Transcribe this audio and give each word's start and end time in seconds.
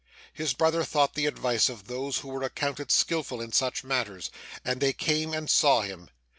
His 0.33 0.53
brother 0.55 0.83
sought 0.83 1.13
the 1.13 1.27
advice 1.27 1.69
of 1.69 1.85
those 1.85 2.17
who 2.17 2.29
were 2.29 2.41
accounted 2.41 2.89
skilful 2.89 3.39
in 3.39 3.51
such 3.51 3.83
matters, 3.83 4.31
and 4.65 4.81
they 4.81 4.93
came 4.93 5.31
and 5.31 5.47
saw 5.47 5.81
him. 5.81 6.09